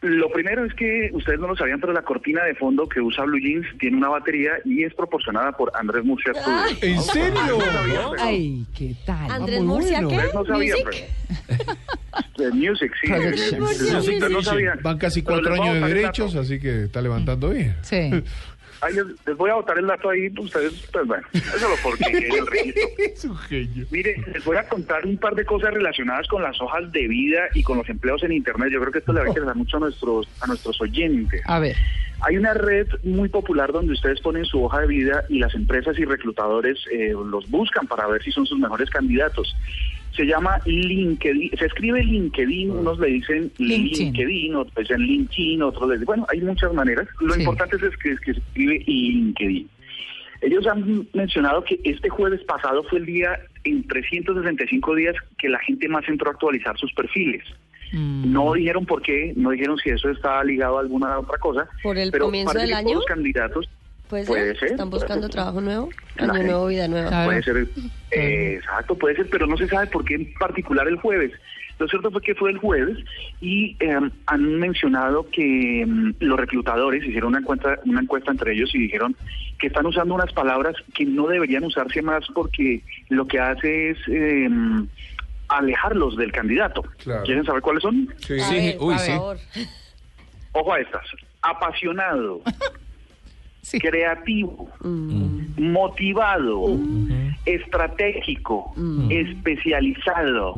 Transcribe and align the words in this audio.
Lo 0.00 0.30
primero 0.30 0.64
es 0.64 0.72
que 0.74 1.10
ustedes 1.12 1.40
no 1.40 1.48
lo 1.48 1.56
sabían, 1.56 1.80
pero 1.80 1.92
la 1.92 2.02
cortina 2.02 2.44
de 2.44 2.54
fondo 2.54 2.88
que 2.88 3.00
usa 3.00 3.24
Blue 3.24 3.40
Jeans 3.40 3.66
tiene 3.80 3.96
una 3.96 4.08
batería 4.08 4.52
y 4.64 4.84
es 4.84 4.94
proporcionada 4.94 5.50
por 5.52 5.72
Andrés 5.74 6.04
Murcia 6.04 6.32
Studio. 6.34 6.78
¿En 6.82 7.02
serio? 7.02 7.58
Ay, 8.20 8.64
¿qué 8.76 8.94
tal? 9.04 9.28
Andrés 9.30 9.58
Muy 9.60 9.66
Murcia, 9.66 10.00
bueno. 10.00 10.08
¿qué? 10.10 10.16
Ustedes 10.16 10.34
no 10.34 10.44
sabían, 10.46 10.78
Music. 10.84 11.04
pero- 11.48 11.78
de 12.38 12.50
Music, 12.52 12.92
sí. 13.02 13.10
Music, 13.10 13.60
ustedes 13.98 14.30
no 14.30 14.42
sabían. 14.42 14.78
Van 14.82 14.98
casi 14.98 15.22
cuatro 15.22 15.52
años 15.54 15.74
de 15.74 15.94
derechos, 15.94 16.36
así 16.36 16.60
que 16.60 16.84
está 16.84 17.02
levantando 17.02 17.50
bien. 17.50 17.74
Sí. 17.82 18.10
Ay, 18.80 18.94
les, 18.94 19.06
les 19.26 19.36
voy 19.36 19.50
a 19.50 19.54
botar 19.54 19.78
el 19.78 19.86
dato 19.86 20.10
ahí, 20.10 20.30
pues 20.30 20.46
ustedes, 20.46 20.88
pues 20.92 21.06
bueno, 21.06 21.26
eso 21.32 21.68
lo 21.68 21.76
porque 21.82 22.04
el 22.06 22.46
registro. 22.46 22.88
Es 22.98 23.24
un 23.24 23.36
genio. 23.36 23.86
Mire, 23.90 24.16
les 24.32 24.44
voy 24.44 24.56
a 24.56 24.68
contar 24.68 25.04
un 25.04 25.16
par 25.18 25.34
de 25.34 25.44
cosas 25.44 25.72
relacionadas 25.74 26.28
con 26.28 26.42
las 26.42 26.60
hojas 26.60 26.90
de 26.92 27.08
vida 27.08 27.48
y 27.54 27.62
con 27.62 27.78
los 27.78 27.88
empleos 27.88 28.22
en 28.22 28.32
Internet. 28.32 28.70
Yo 28.72 28.80
creo 28.80 28.92
que 28.92 28.98
esto 29.00 29.12
le 29.12 29.20
va 29.20 29.26
a 29.26 29.28
interesar 29.28 29.56
mucho 29.56 29.78
a 29.78 29.80
nuestros, 29.80 30.28
a 30.40 30.46
nuestros 30.46 30.80
oyentes. 30.80 31.42
A 31.46 31.58
ver. 31.58 31.76
Hay 32.20 32.36
una 32.36 32.52
red 32.52 32.88
muy 33.04 33.28
popular 33.28 33.72
donde 33.72 33.92
ustedes 33.92 34.20
ponen 34.20 34.44
su 34.44 34.62
hoja 34.62 34.80
de 34.80 34.88
vida 34.88 35.24
y 35.28 35.38
las 35.38 35.54
empresas 35.54 35.98
y 35.98 36.04
reclutadores 36.04 36.78
eh, 36.92 37.12
los 37.12 37.48
buscan 37.48 37.86
para 37.86 38.06
ver 38.08 38.22
si 38.22 38.32
son 38.32 38.44
sus 38.44 38.58
mejores 38.58 38.90
candidatos. 38.90 39.56
Se 40.16 40.24
llama 40.24 40.58
LinkedIn, 40.64 41.50
se 41.58 41.66
escribe 41.66 42.02
LinkedIn, 42.02 42.70
unos 42.70 42.98
le 42.98 43.06
dicen 43.08 43.52
LinkedIn. 43.58 44.06
LinkedIn, 44.14 44.54
otros 44.56 44.74
le 44.76 44.82
dicen 44.82 45.00
LinkedIn, 45.06 45.62
otros 45.62 45.88
le 45.88 45.94
dicen, 45.94 46.06
bueno, 46.06 46.26
hay 46.28 46.40
muchas 46.40 46.72
maneras. 46.74 47.06
Lo 47.20 47.34
Sí. 47.34 47.40
importante 47.40 47.76
es 47.76 47.96
que, 47.98 48.16
que 48.24 48.34
se 48.34 48.40
escribe 48.40 48.82
LinkedIn. 48.86 49.68
Ellos 50.40 50.66
han 50.66 51.06
mencionado 51.14 51.64
que 51.64 51.80
este 51.84 52.08
jueves 52.08 52.42
pasado 52.44 52.82
fue 52.84 52.98
el 53.00 53.06
día 53.06 53.38
en 53.64 53.86
365 53.86 54.94
días 54.94 55.14
que 55.36 55.48
la 55.48 55.58
gente 55.60 55.88
más 55.88 56.08
entró 56.08 56.28
a 56.30 56.32
actualizar 56.32 56.76
sus 56.78 56.92
perfiles. 56.92 57.42
Mm. 57.92 58.32
No 58.32 58.52
dijeron 58.52 58.86
por 58.86 59.02
qué, 59.02 59.32
no 59.36 59.50
dijeron 59.50 59.76
si 59.78 59.90
eso 59.90 60.10
está 60.10 60.42
ligado 60.44 60.78
a 60.78 60.80
alguna 60.82 61.18
otra 61.18 61.38
cosa. 61.38 61.68
¿Por 61.82 61.96
el 61.98 62.10
pero 62.12 62.26
comienzo 62.26 62.52
del 62.56 62.68
que 62.68 62.74
año? 62.74 62.88
todos 62.88 62.96
Los 63.00 63.06
candidatos 63.06 63.68
¿Puede 64.08 64.24
ser? 64.24 64.32
Puede 64.34 64.58
ser. 64.58 64.70
¿Están 64.72 64.90
buscando 64.90 65.28
trabajo 65.28 65.60
nuevo? 65.60 65.88
Año 66.18 66.32
nuevo, 66.42 66.66
vida 66.66 66.88
nueva. 66.88 67.08
Claro. 67.08 67.26
puede 67.28 67.42
ser, 67.42 67.56
eh, 68.10 68.54
exacto, 68.58 68.94
puede 68.96 69.16
ser, 69.16 69.28
pero 69.30 69.46
no 69.46 69.56
se 69.56 69.68
sabe 69.68 69.86
por 69.88 70.04
qué 70.04 70.14
en 70.14 70.32
particular 70.34 70.88
el 70.88 70.96
jueves. 70.96 71.32
Lo 71.78 71.86
cierto 71.86 72.10
fue 72.10 72.20
que 72.22 72.34
fue 72.34 72.50
el 72.50 72.58
jueves 72.58 72.98
y 73.40 73.76
eh, 73.78 73.96
han 74.26 74.58
mencionado 74.58 75.28
que 75.30 75.84
mm, 75.86 76.14
los 76.20 76.40
reclutadores 76.40 77.04
hicieron 77.04 77.28
una 77.28 77.38
encuesta, 77.38 77.78
una 77.84 78.00
encuesta 78.00 78.32
entre 78.32 78.52
ellos 78.54 78.74
y 78.74 78.78
dijeron 78.78 79.14
que 79.60 79.68
están 79.68 79.86
usando 79.86 80.14
unas 80.14 80.32
palabras 80.32 80.74
que 80.94 81.04
no 81.04 81.28
deberían 81.28 81.62
usarse 81.62 82.02
más 82.02 82.24
porque 82.34 82.82
lo 83.10 83.28
que 83.28 83.38
hace 83.38 83.90
es 83.90 83.98
eh, 84.08 84.48
alejarlos 85.48 86.16
del 86.16 86.32
candidato. 86.32 86.82
Claro. 87.02 87.22
¿Quieren 87.24 87.44
saber 87.44 87.62
cuáles 87.62 87.82
son? 87.82 88.12
Sí. 88.26 88.40
A 88.40 88.44
Sí, 88.48 88.54
ver, 88.56 88.76
uy, 88.80 88.98
sí. 88.98 89.12
Ojo 90.52 90.72
a 90.72 90.80
estas. 90.80 91.02
Apasionado, 91.42 92.42
Sí. 93.70 93.78
creativo, 93.80 94.68
Mm. 94.80 95.60
motivado, 95.72 96.78
estratégico, 97.44 98.72
especializado, 99.10 100.54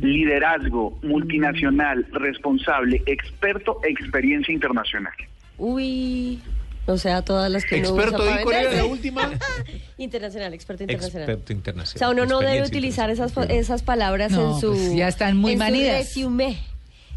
liderazgo, 0.00 0.98
multinacional, 1.02 2.06
responsable, 2.12 3.02
experto, 3.06 3.80
experiencia 3.84 4.52
internacional. 4.52 5.12
Uy. 5.58 6.40
O 6.86 6.98
sea, 6.98 7.22
todas 7.22 7.50
las 7.50 7.64
que 7.64 7.78
Experto, 7.78 8.22
usa 8.22 8.42
¿y 8.72 8.76
la 8.76 8.84
última? 8.84 9.30
Internacional, 9.96 10.52
experto 10.52 10.82
internacional. 10.82 11.30
Experto 11.30 11.52
O 11.52 11.56
internacional. 11.56 11.98
sea, 11.98 12.10
uno 12.10 12.26
no 12.26 12.40
debe 12.40 12.66
utilizar 12.66 13.08
esas, 13.08 13.34
esas 13.48 13.82
palabras 13.82 14.32
No, 14.32 14.54
en 14.54 14.60
su... 14.60 14.68
pues 14.72 14.94
ya 14.94 15.08
están 15.08 15.36
muy 15.38 15.52
en 15.52 15.58
su 15.58 15.64
manidas. 15.64 15.96
resume, 15.98 16.58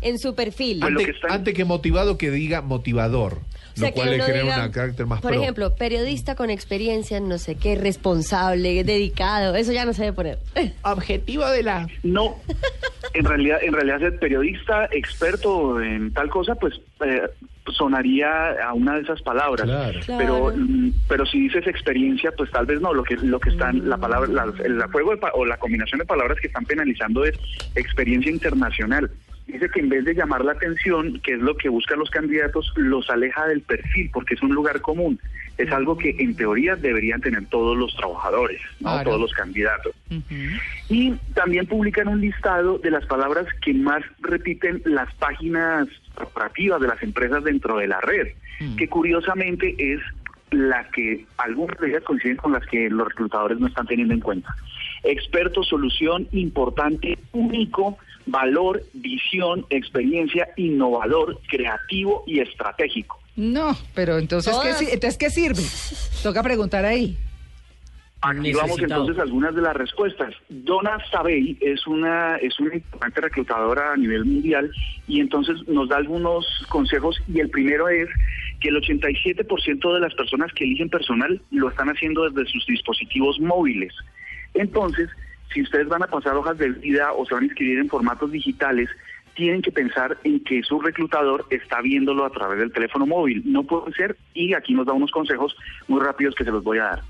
en 0.02 0.20
su 0.20 0.36
perfil. 0.36 0.80
Pues 0.80 0.92
Antes, 0.92 1.16
antes 1.30 1.54
que 1.54 1.66
motivado, 1.66 2.18
que 2.18 2.32
diga 2.32 2.62
motivador. 2.62 3.42
O 3.78 3.80
sea, 3.80 3.90
lo 3.90 3.96
cual 3.96 4.10
le 4.12 4.20
genera 4.24 4.44
diga, 4.44 4.66
un 4.66 4.72
carácter 4.72 5.06
más 5.06 5.22
Por 5.22 5.32
pro. 5.32 5.42
ejemplo, 5.42 5.76
periodista 5.76 6.36
con 6.36 6.50
experiencia, 6.50 7.18
en 7.18 7.28
no 7.30 7.38
sé 7.38 7.56
qué, 7.56 7.76
responsable, 7.76 8.84
dedicado, 8.84 9.56
eso 9.56 9.72
ya 9.72 9.86
no 9.86 9.94
se 9.94 10.04
debe 10.04 10.16
poner. 10.16 10.40
Objetivo 10.84 11.46
de 11.50 11.64
la... 11.64 11.88
No, 12.04 12.38
en 13.14 13.26
realidad, 13.26 13.60
en 13.62 13.74
realidad 13.74 14.00
ser 14.00 14.20
periodista, 14.20 14.90
experto 14.92 15.82
en 15.82 16.12
tal 16.14 16.30
cosa, 16.30 16.56
pues 16.56 16.74
eh, 17.06 17.22
sonaría 17.74 18.52
a 18.64 18.74
una 18.74 18.96
de 18.96 19.02
esas 19.02 19.22
palabras. 19.22 19.66
Claro. 19.66 20.00
Claro. 20.06 20.18
Pero, 20.20 20.54
mm, 20.56 20.92
pero 21.08 21.26
si 21.26 21.40
dices 21.42 21.68
experiencia, 21.68 22.32
pues 22.36 22.50
tal 22.52 22.66
vez 22.66 22.80
no. 22.82 22.94
Lo 22.94 23.04
que 23.04 23.16
lo 23.18 23.40
que 23.40 23.50
están 23.50 23.88
la 23.90 23.98
palabra, 23.98 24.30
la- 24.32 24.54
el 24.64 24.82
juego 24.92 25.12
de 25.12 25.18
pa- 25.18 25.32
o 25.34 25.46
la 25.46 25.58
combinación 25.58 26.00
de 26.00 26.06
palabras 26.06 26.38
que 26.40 26.48
están 26.48 26.66
penalizando 26.66 27.26
es 27.26 27.36
experiencia 27.76 28.32
internacional. 28.32 29.12
Dice 29.48 29.70
que 29.70 29.80
en 29.80 29.88
vez 29.90 30.04
de 30.04 30.14
llamar 30.14 30.44
la 30.44 30.52
atención, 30.52 31.20
que 31.22 31.34
es 31.34 31.40
lo 31.40 31.56
que 31.56 31.70
buscan 31.70 32.00
los 32.00 32.10
candidatos, 32.10 32.72
los 32.76 33.10
aleja 33.10 33.48
del 33.48 33.62
perfil 33.62 34.10
porque 34.14 34.36
es 34.36 34.42
un 34.42 34.54
lugar 34.54 34.82
común. 34.82 35.20
Es 35.58 35.72
algo 35.72 35.98
que 35.98 36.16
en 36.20 36.36
teoría 36.36 36.76
deberían 36.76 37.22
tener 37.22 37.46
todos 37.48 37.76
los 37.78 37.96
trabajadores, 37.96 38.62
no 38.82 38.90
Claro. 38.92 39.10
todos 39.10 39.22
los 39.22 39.34
candidatos. 39.34 39.96
Y 40.90 41.14
también 41.34 41.66
publican 41.66 42.10
un 42.10 42.22
listado 42.22 42.78
de 42.78 42.92
las 42.92 43.06
palabras 43.06 43.48
que 43.62 43.74
más 43.74 44.04
repiten 44.20 44.82
las 44.86 45.12
páginas 45.16 45.88
corporativas 46.14 46.82
de 46.82 46.88
las 46.88 47.02
empresas 47.02 47.44
dentro 47.44 47.78
de 47.78 47.88
la 47.88 48.02
red, 48.02 48.28
que 48.78 48.88
curiosamente 48.88 49.76
es 49.80 50.02
la 50.52 50.88
que 50.92 51.26
algunas 51.38 51.78
de 51.80 51.90
ellas 51.90 52.04
coinciden 52.04 52.38
con 52.38 52.52
las 52.54 52.66
que 52.68 52.90
los 52.90 53.08
reclutadores 53.08 53.60
no 53.60 53.68
están 53.68 53.88
teniendo 53.88 54.14
en 54.14 54.20
cuenta. 54.22 54.56
Experto, 55.08 55.64
solución, 55.64 56.28
importante, 56.32 57.18
único, 57.32 57.98
valor, 58.26 58.84
visión, 58.94 59.66
experiencia, 59.70 60.50
innovador, 60.58 61.40
creativo 61.48 62.24
y 62.28 62.40
estratégico. 62.40 63.20
No, 63.36 63.78
pero 63.96 64.18
entonces 64.18 64.54
¿qué, 64.62 64.70
Todas. 64.70 64.82
entonces, 64.82 65.18
¿qué 65.18 65.30
sirve? 65.30 65.64
Toca 66.24 66.44
preguntar 66.44 66.86
ahí. 66.86 67.18
Aquí 68.22 68.52
vamos 68.52 68.80
entonces 68.80 69.20
a 69.20 69.22
algunas 69.22 69.54
de 69.54 69.62
las 69.62 69.76
respuestas. 69.76 70.34
Donna 70.50 70.98
Sabey 71.12 71.56
es 71.62 71.86
una 71.86 72.38
es 72.38 72.60
una 72.60 72.76
importante 72.76 73.22
reclutadora 73.22 73.94
a 73.94 73.98
nivel 73.98 74.26
mundial 74.26 74.72
y 75.08 75.20
entonces 75.22 75.56
nos 75.68 75.88
da 75.88 75.98
algunos 75.98 76.46
consejos 76.68 77.22
y 77.32 77.40
el 77.40 77.50
primero 77.50 77.88
es 77.90 78.10
que 78.60 78.70
el 78.70 78.82
87% 78.82 79.94
de 79.94 80.00
las 80.00 80.16
personas 80.16 80.52
que 80.54 80.64
eligen 80.64 80.90
personal 80.90 81.40
lo 81.52 81.70
están 81.70 81.90
haciendo 81.90 82.28
desde 82.28 82.52
sus 82.52 82.66
dispositivos 82.66 83.40
móviles. 83.40 83.94
Entonces, 84.58 85.10
si 85.54 85.62
ustedes 85.62 85.88
van 85.88 86.04
a 86.04 86.08
pasar 86.08 86.36
hojas 86.36 86.58
de 86.58 86.70
vida 86.70 87.12
o 87.14 87.26
se 87.26 87.34
van 87.34 87.44
a 87.44 87.48
inscribir 87.48 87.80
en 87.80 87.90
formatos 87.90 88.32
digitales, 88.32 88.90
tienen 89.36 89.62
que 89.62 89.72
pensar 89.72 90.18
en 90.24 90.44
que 90.44 90.64
su 90.64 90.80
reclutador 90.80 91.46
está 91.52 91.80
viéndolo 91.82 92.26
a 92.26 92.32
través 92.32 92.58
del 92.60 92.72
teléfono 92.72 93.06
móvil. 93.06 93.44
No 93.46 93.64
puede 93.64 93.94
ser, 93.94 94.18
y 94.34 94.54
aquí 94.54 94.74
nos 94.74 94.88
da 94.88 94.94
unos 94.94 95.12
consejos 95.12 95.56
muy 95.88 96.02
rápidos 96.02 96.34
que 96.34 96.44
se 96.44 96.52
los 96.52 96.64
voy 96.64 96.80
a 96.80 96.84
dar. 96.84 97.02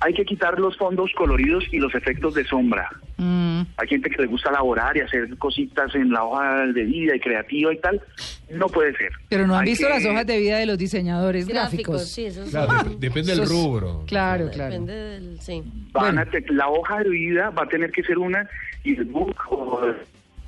Hay 0.00 0.12
que 0.12 0.24
quitar 0.26 0.58
los 0.60 0.76
fondos 0.76 1.10
coloridos 1.16 1.64
y 1.72 1.78
los 1.78 1.94
efectos 1.94 2.34
de 2.34 2.44
sombra. 2.44 2.88
Mm, 3.16 3.62
Hay 3.78 3.88
gente 3.88 4.10
que 4.10 4.20
le 4.22 4.28
gusta 4.28 4.50
elaborar 4.50 4.94
y 4.96 5.00
hacer 5.00 5.36
cositas 5.38 5.94
en 5.94 6.10
la 6.12 6.22
hoja 6.22 6.66
de 6.66 6.84
vida 6.84 7.16
y 7.16 7.20
creativa 7.20 7.72
y 7.72 7.78
tal. 7.78 8.00
No 8.50 8.66
puede 8.68 8.94
ser. 8.96 9.10
pero 9.30 9.46
no 9.46 9.54
han 9.54 9.64
Hay 9.64 9.70
visto 9.70 9.86
que- 9.86 9.92
las 9.94 10.04
hojas 10.04 10.26
de 10.26 10.38
vida 10.38 10.58
de 10.58 10.66
los 10.66 10.76
diseñados 10.78 11.32
gráficos. 11.32 11.54
Gráficos, 11.54 12.08
sí, 12.08 12.26
eso 12.26 12.44
Claro, 12.50 12.90
depende 12.98 13.34
del 13.34 13.48
rubro. 13.48 14.04
Claro, 14.06 14.50
claro. 14.52 14.70
Depende 14.72 14.92
del... 14.94 15.40
Sí. 15.40 15.62
Van 15.92 16.14
Bueno. 16.16 16.20
a 16.20 16.24
te- 16.26 16.44
la 16.52 16.68
hoja 16.68 17.02
de 17.02 17.08
vida 17.08 17.50
va 17.50 17.62
a 17.62 17.68
tener 17.68 17.90
que 17.90 18.02
ser 18.02 18.18
una 18.18 18.48
y 18.84 18.94
el 18.96 19.04
book 19.06 19.34
o 19.50 19.80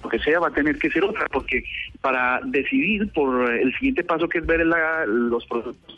lo 0.02 0.08
que 0.08 0.18
sea 0.20 0.38
va 0.40 0.48
a 0.48 0.52
tener 0.52 0.78
que 0.78 0.90
ser 0.90 1.02
otra, 1.04 1.26
porque 1.32 1.64
para 2.00 2.40
decidir 2.44 3.10
por 3.12 3.52
el 3.52 3.72
siguiente 3.74 4.04
paso 4.04 4.28
que 4.28 4.38
es 4.38 4.46
ver 4.46 4.64
la- 4.64 5.04
los 5.06 5.44
productos 5.46 5.96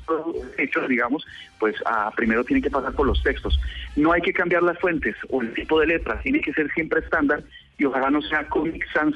hechos, 0.58 0.88
digamos, 0.88 1.24
pues 1.58 1.74
ah, 1.84 2.10
primero 2.16 2.42
tiene 2.44 2.62
que 2.62 2.70
pasar 2.70 2.92
por 2.94 3.06
los 3.06 3.22
textos. 3.22 3.58
No 3.96 4.12
hay 4.12 4.22
que 4.22 4.32
cambiar 4.32 4.62
las 4.62 4.78
fuentes 4.78 5.14
o 5.28 5.42
el 5.42 5.52
tipo 5.52 5.78
de 5.80 5.86
letras, 5.88 6.22
tiene 6.22 6.40
que 6.40 6.52
ser 6.52 6.70
siempre 6.72 7.00
estándar 7.00 7.42
y 7.78 7.84
ojalá 7.84 8.10
no 8.10 8.20
sea 8.22 8.46
Comic 8.48 8.84
Sans, 8.92 9.14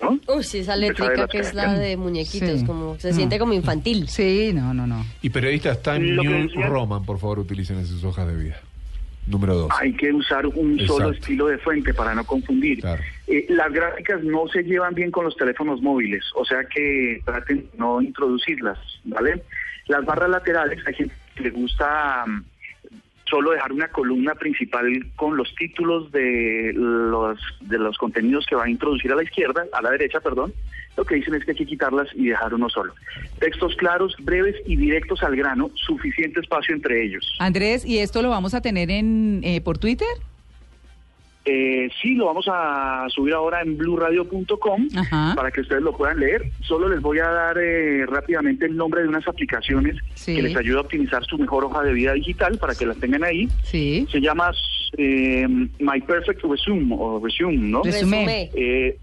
¿no? 0.00 0.18
Uy, 0.34 0.42
sí, 0.44 0.58
esa 0.58 0.76
las 0.76 0.92
que 1.30 1.38
es 1.38 1.54
la 1.54 1.72
de 1.74 1.96
muñequitos, 1.96 2.60
Sí. 2.60 2.66
como 2.66 2.98
se 2.98 3.10
No. 3.10 3.14
siente 3.14 3.38
como 3.38 3.52
infantil. 3.52 4.08
Sí, 4.08 4.52
no, 4.54 4.72
no, 4.74 4.86
no. 4.86 5.04
Y 5.22 5.30
periodistas 5.30 5.82
Time 5.82 6.00
New 6.00 6.48
Roman, 6.68 7.04
por 7.04 7.18
favor, 7.18 7.38
utilicen 7.40 7.78
en 7.78 7.86
sus 7.86 8.02
hojas 8.04 8.26
de 8.28 8.36
vida. 8.36 8.60
Número 9.26 9.54
dos. 9.54 9.70
Hay 9.78 9.92
que 9.92 10.12
usar 10.12 10.46
un 10.46 10.78
solo 10.86 11.12
estilo 11.12 11.46
de 11.46 11.58
fuente 11.58 11.94
para 11.94 12.14
no 12.14 12.24
confundir. 12.24 12.80
Claro. 12.80 13.02
Eh, 13.28 13.46
las 13.50 13.72
gráficas 13.72 14.22
no 14.24 14.48
se 14.48 14.62
llevan 14.62 14.94
bien 14.94 15.10
con 15.10 15.24
los 15.24 15.36
teléfonos 15.36 15.80
móviles, 15.80 16.24
o 16.34 16.44
sea 16.44 16.64
que 16.64 17.22
traten 17.24 17.58
de 17.58 17.68
no 17.78 18.02
introducirlas, 18.02 18.78
¿vale? 19.04 19.42
Las 19.86 20.04
barras 20.04 20.30
laterales, 20.30 20.80
hay 20.86 20.94
gente 20.94 21.14
que 21.36 21.42
le 21.44 21.50
gusta 21.50 22.24
mm, 22.26 22.44
solo 23.32 23.52
dejar 23.52 23.72
una 23.72 23.88
columna 23.88 24.34
principal 24.34 24.84
con 25.16 25.38
los 25.38 25.54
títulos 25.54 26.12
de 26.12 26.72
los 26.74 27.38
de 27.62 27.78
los 27.78 27.96
contenidos 27.96 28.44
que 28.46 28.54
va 28.54 28.64
a 28.64 28.68
introducir 28.68 29.10
a 29.10 29.16
la 29.16 29.22
izquierda, 29.22 29.64
a 29.72 29.80
la 29.80 29.90
derecha, 29.90 30.20
perdón. 30.20 30.52
Lo 30.98 31.06
que 31.06 31.14
dicen 31.14 31.34
es 31.34 31.42
que 31.42 31.52
hay 31.52 31.56
que 31.56 31.64
quitarlas 31.64 32.08
y 32.14 32.26
dejar 32.26 32.52
uno 32.52 32.68
solo. 32.68 32.92
Textos 33.38 33.74
claros, 33.76 34.14
breves 34.20 34.56
y 34.66 34.76
directos 34.76 35.22
al 35.22 35.34
grano, 35.34 35.70
suficiente 35.74 36.40
espacio 36.40 36.74
entre 36.74 37.02
ellos. 37.02 37.24
Andrés, 37.38 37.86
¿y 37.86 38.00
esto 38.00 38.20
lo 38.20 38.28
vamos 38.28 38.52
a 38.52 38.60
tener 38.60 38.90
en 38.90 39.40
eh, 39.42 39.62
por 39.62 39.78
Twitter? 39.78 40.08
Eh, 41.44 41.88
sí, 42.00 42.14
lo 42.14 42.26
vamos 42.26 42.46
a 42.48 43.06
subir 43.08 43.34
ahora 43.34 43.62
en 43.62 43.76
bluradio.com 43.76 44.88
Ajá. 44.96 45.32
para 45.34 45.50
que 45.50 45.62
ustedes 45.62 45.82
lo 45.82 45.96
puedan 45.96 46.20
leer. 46.20 46.44
Solo 46.60 46.88
les 46.88 47.00
voy 47.00 47.18
a 47.18 47.26
dar 47.28 47.58
eh, 47.58 48.06
rápidamente 48.06 48.66
el 48.66 48.76
nombre 48.76 49.02
de 49.02 49.08
unas 49.08 49.26
aplicaciones 49.26 49.96
Sí. 50.14 50.36
que 50.36 50.42
les 50.42 50.56
ayuda 50.56 50.78
a 50.78 50.82
optimizar 50.82 51.24
su 51.24 51.36
mejor 51.38 51.64
hoja 51.64 51.82
de 51.82 51.92
vida 51.94 52.12
digital 52.12 52.58
para 52.58 52.74
que 52.76 52.86
las 52.86 52.96
tengan 52.98 53.24
ahí. 53.24 53.48
Sí. 53.64 54.06
Se 54.12 54.20
llama 54.20 54.52
eh, 54.98 55.46
My 55.80 56.00
Perfect 56.06 56.42
Resume 56.44 56.94
o 56.96 57.20
Resume, 57.24 57.56
¿no? 57.56 57.82
Resume. 57.82 58.50
Eh, 58.54 58.96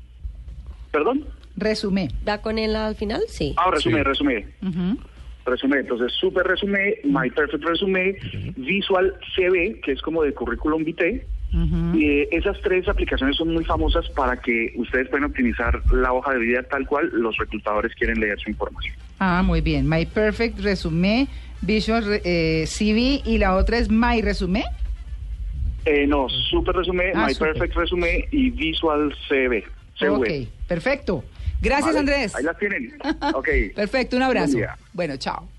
¿Perdón? 0.91 1.25
Resumé. 1.57 2.07
¿Da 2.23 2.41
con 2.41 2.57
él 2.57 2.73
al 2.75 2.95
final? 2.95 3.21
Sí. 3.27 3.53
Ah, 3.57 3.69
resume, 3.69 3.97
Sí. 3.97 4.03
resume. 4.03 4.45
Resume, 5.45 5.79
entonces 5.79 6.13
Super 6.13 6.45
Resume, 6.47 6.95
My 7.03 7.29
Perfect 7.31 7.63
Resume, 7.65 8.15
Visual 8.55 9.13
CB, 9.35 9.81
que 9.81 9.91
es 9.93 10.01
como 10.01 10.23
de 10.23 10.33
Curriculum 10.33 10.83
Vitae. 10.85 11.25
Eh, 11.51 12.27
esas 12.31 12.59
tres 12.61 12.87
aplicaciones 12.87 13.35
son 13.35 13.53
muy 13.53 13.65
famosas 13.65 14.07
para 14.09 14.37
que 14.37 14.71
ustedes 14.75 15.09
puedan 15.09 15.25
optimizar 15.25 15.81
la 15.91 16.13
hoja 16.13 16.33
de 16.33 16.39
vida 16.39 16.63
tal 16.63 16.85
cual 16.85 17.09
los 17.13 17.35
reclutadores 17.37 17.93
quieren 17.95 18.19
leer 18.19 18.39
su 18.39 18.49
información. 18.51 18.95
Ah, 19.19 19.41
muy 19.43 19.61
bien. 19.61 19.87
My 19.89 20.05
Perfect 20.05 20.59
Resume, 20.59 21.27
Visual 21.61 22.21
eh, 22.23 22.65
CV 22.67 23.21
y 23.25 23.37
la 23.39 23.55
otra 23.55 23.79
es 23.79 23.89
My 23.89 24.21
Resume. 24.21 24.63
Eh, 25.85 26.05
no, 26.05 26.27
Super 26.29 26.75
Resume, 26.75 27.11
Ah, 27.15 27.25
My 27.25 27.33
super. 27.33 27.53
Perfect 27.53 27.75
Resume 27.75 28.27
y 28.31 28.51
Visual. 28.51 29.13
CV. 29.27 29.63
Ok, 30.07 30.27
perfecto. 30.67 31.23
Gracias, 31.61 31.87
Vale, 31.87 31.99
Andrés. 31.99 32.35
Ahí 32.35 32.43
las 32.43 32.57
tienen. 32.57 32.93
Ok. 33.33 33.49
Perfecto, 33.75 34.15
un 34.15 34.23
abrazo. 34.23 34.53
Buen 34.53 34.65
día. 34.65 34.77
Bueno, 34.93 35.17
chao. 35.17 35.49